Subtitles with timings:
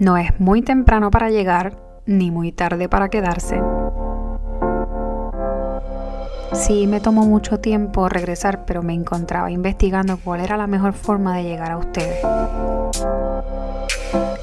[0.00, 3.60] No es muy temprano para llegar ni muy tarde para quedarse.
[6.52, 11.36] Sí, me tomó mucho tiempo regresar, pero me encontraba investigando cuál era la mejor forma
[11.36, 12.24] de llegar a ustedes.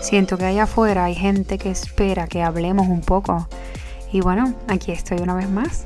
[0.02, 3.48] Siento que allá afuera hay gente que espera que hablemos un poco.
[4.12, 5.86] Y bueno, aquí estoy una vez más.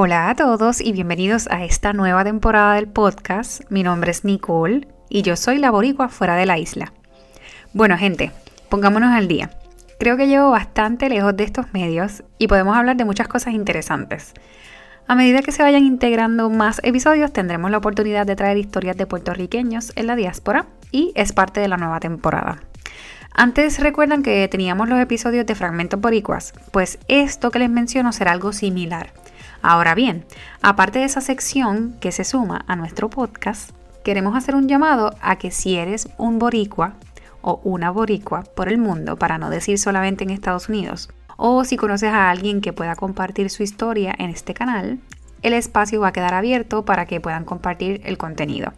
[0.00, 3.62] Hola a todos y bienvenidos a esta nueva temporada del podcast.
[3.68, 6.92] Mi nombre es Nicole y yo soy la boricua fuera de la isla.
[7.72, 8.30] Bueno gente,
[8.68, 9.50] pongámonos al día.
[9.98, 14.34] Creo que llevo bastante lejos de estos medios y podemos hablar de muchas cosas interesantes.
[15.08, 19.06] A medida que se vayan integrando más episodios tendremos la oportunidad de traer historias de
[19.06, 22.62] puertorriqueños en la diáspora y es parte de la nueva temporada.
[23.32, 28.30] Antes recuerdan que teníamos los episodios de Fragmentos Boricuas, pues esto que les menciono será
[28.30, 29.12] algo similar.
[29.62, 30.24] Ahora bien,
[30.62, 33.70] aparte de esa sección que se suma a nuestro podcast,
[34.04, 36.94] queremos hacer un llamado a que si eres un boricua
[37.42, 41.76] o una boricua por el mundo, para no decir solamente en Estados Unidos, o si
[41.76, 44.98] conoces a alguien que pueda compartir su historia en este canal,
[45.42, 48.72] el espacio va a quedar abierto para que puedan compartir el contenido.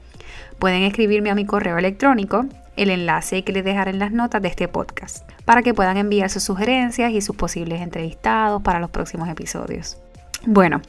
[0.58, 4.48] Pueden escribirme a mi correo electrónico, el enlace que les dejaré en las notas de
[4.48, 9.28] este podcast, para que puedan enviar sus sugerencias y sus posibles entrevistados para los próximos
[9.28, 9.98] episodios.
[10.46, 10.80] Bueno,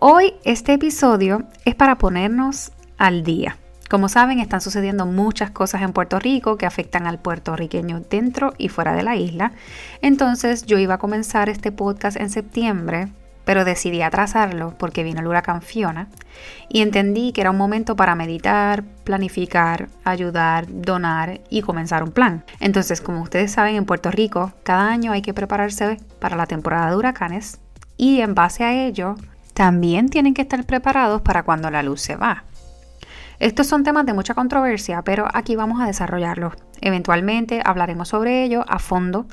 [0.00, 3.56] hoy este episodio es para ponernos al día.
[3.88, 8.68] Como saben, están sucediendo muchas cosas en Puerto Rico que afectan al puertorriqueño dentro y
[8.68, 9.52] fuera de la isla.
[10.02, 13.06] Entonces yo iba a comenzar este podcast en septiembre,
[13.44, 16.08] pero decidí atrasarlo porque vino el huracán Fiona
[16.68, 22.44] y entendí que era un momento para meditar, planificar, ayudar, donar y comenzar un plan.
[22.58, 26.90] Entonces, como ustedes saben, en Puerto Rico cada año hay que prepararse para la temporada
[26.90, 27.60] de huracanes
[27.98, 29.16] y en base a ello
[29.52, 32.44] también tienen que estar preparados para cuando la luz se va.
[33.40, 36.54] Estos son temas de mucha controversia, pero aquí vamos a desarrollarlos.
[36.80, 39.26] Eventualmente hablaremos sobre ello a fondo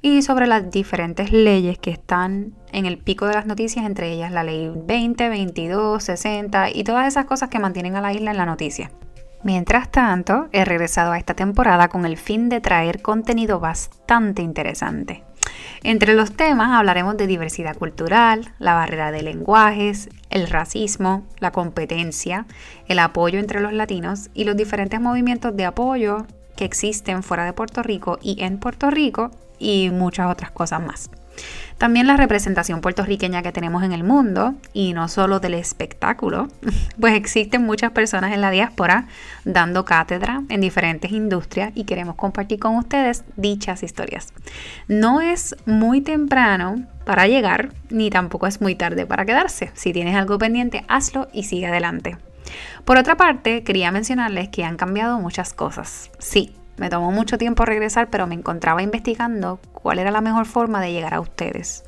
[0.00, 4.32] y sobre las diferentes leyes que están en el pico de las noticias, entre ellas
[4.32, 8.36] la ley 20, 22, 60 y todas esas cosas que mantienen a la isla en
[8.36, 8.90] la noticia.
[9.44, 15.24] Mientras tanto, he regresado a esta temporada con el fin de traer contenido bastante interesante.
[15.82, 22.46] Entre los temas hablaremos de diversidad cultural, la barrera de lenguajes, el racismo, la competencia,
[22.88, 27.52] el apoyo entre los latinos y los diferentes movimientos de apoyo que existen fuera de
[27.52, 31.10] Puerto Rico y en Puerto Rico y muchas otras cosas más.
[31.78, 36.48] También la representación puertorriqueña que tenemos en el mundo, y no solo del espectáculo,
[37.00, 39.08] pues existen muchas personas en la diáspora
[39.44, 44.32] dando cátedra en diferentes industrias y queremos compartir con ustedes dichas historias.
[44.86, 49.72] No es muy temprano para llegar, ni tampoco es muy tarde para quedarse.
[49.74, 52.16] Si tienes algo pendiente, hazlo y sigue adelante.
[52.84, 56.10] Por otra parte, quería mencionarles que han cambiado muchas cosas.
[56.18, 60.80] Sí, me tomó mucho tiempo regresar, pero me encontraba investigando cuál era la mejor forma
[60.80, 61.84] de llegar a ustedes.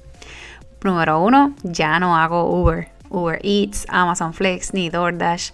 [0.83, 5.53] Número uno, ya no hago Uber, Uber Eats, Amazon Flex ni DoorDash.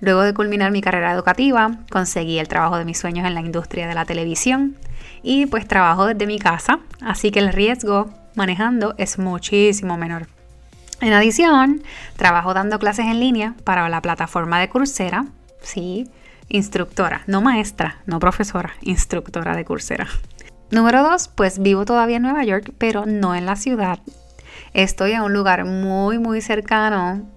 [0.00, 3.88] Luego de culminar mi carrera educativa, conseguí el trabajo de mis sueños en la industria
[3.88, 4.76] de la televisión
[5.22, 10.26] y pues trabajo desde mi casa, así que el riesgo manejando es muchísimo menor.
[11.00, 11.82] En adición,
[12.16, 15.26] trabajo dando clases en línea para la plataforma de Coursera,
[15.60, 16.08] sí,
[16.48, 20.06] instructora, no maestra, no profesora, instructora de Coursera.
[20.70, 24.00] Número dos, pues vivo todavía en Nueva York, pero no en la ciudad.
[24.72, 27.30] Estoy en un lugar muy, muy cercano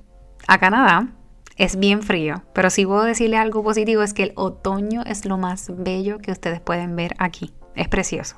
[0.47, 1.07] a Canadá.
[1.55, 5.37] Es bien frío, pero si puedo decirle algo positivo es que el otoño es lo
[5.37, 7.53] más bello que ustedes pueden ver aquí.
[7.75, 8.37] Es precioso.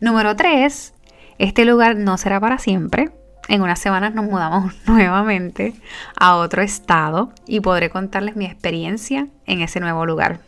[0.00, 0.94] Número tres,
[1.38, 3.10] este lugar no será para siempre
[3.48, 5.74] en unas semanas nos mudamos nuevamente
[6.16, 10.40] a otro estado y podré contarles mi experiencia en ese nuevo lugar.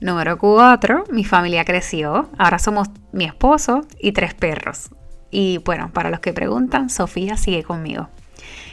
[0.00, 2.30] Número 4, mi familia creció.
[2.38, 4.88] Ahora somos mi esposo y tres perros.
[5.30, 8.08] Y bueno, para los que preguntan, Sofía sigue conmigo.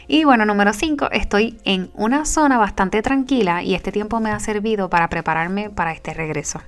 [0.07, 4.39] Y bueno, número 5, estoy en una zona bastante tranquila y este tiempo me ha
[4.39, 6.61] servido para prepararme para este regreso.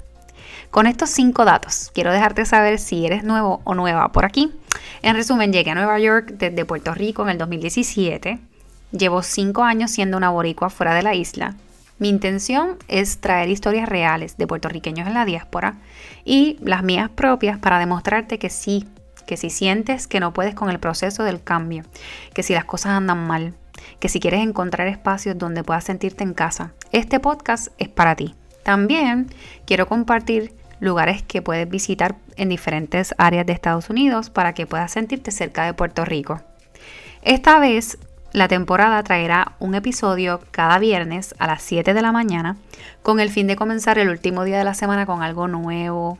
[0.71, 4.51] Con estos cinco datos, quiero dejarte saber si eres nuevo o nueva por aquí.
[5.01, 8.39] En resumen, llegué a Nueva York desde Puerto Rico en el 2017.
[8.91, 11.55] Llevo cinco años siendo una boricua fuera de la isla.
[11.99, 15.75] Mi intención es traer historias reales de puertorriqueños en la diáspora
[16.23, 18.87] y las mías propias para demostrarte que sí,
[19.27, 21.83] que si sientes que no puedes con el proceso del cambio,
[22.33, 23.53] que si las cosas andan mal,
[23.99, 28.33] que si quieres encontrar espacios donde puedas sentirte en casa, este podcast es para ti.
[28.63, 29.27] También
[29.65, 34.91] quiero compartir lugares que puedes visitar en diferentes áreas de Estados Unidos para que puedas
[34.91, 36.41] sentirte cerca de Puerto Rico.
[37.21, 37.97] Esta vez
[38.31, 42.57] La temporada traerá un episodio cada viernes a las 7 de la mañana
[43.01, 46.19] con el fin de comenzar el último día de la semana con algo nuevo,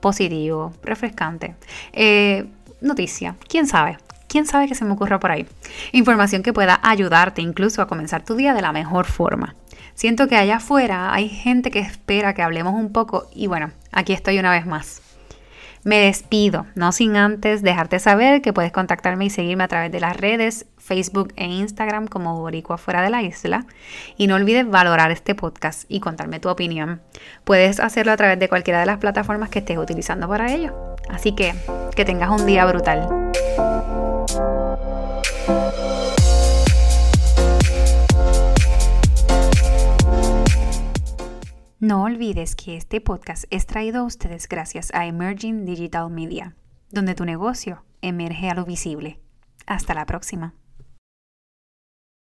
[0.00, 1.56] positivo, refrescante.
[1.92, 2.46] Eh,
[2.80, 3.98] noticia, quién sabe,
[4.30, 5.46] quién sabe que se me ocurra por ahí.
[5.92, 9.56] Información que pueda ayudarte incluso a comenzar tu día de la mejor forma.
[9.94, 14.12] Siento que allá afuera hay gente que espera que hablemos un poco y bueno, aquí
[14.12, 15.02] estoy una vez más.
[15.82, 20.00] Me despido, no sin antes dejarte saber que puedes contactarme y seguirme a través de
[20.00, 23.64] las redes Facebook e Instagram como Boricua fuera de la isla.
[24.18, 27.00] Y no olvides valorar este podcast y contarme tu opinión.
[27.44, 30.74] Puedes hacerlo a través de cualquiera de las plataformas que estés utilizando para ello.
[31.08, 31.54] Así que
[31.96, 33.30] que tengas un día brutal.
[41.80, 46.54] No olvides que este podcast es traído a ustedes gracias a Emerging Digital Media,
[46.90, 49.18] donde tu negocio emerge a lo visible.
[49.66, 50.52] Hasta la próxima.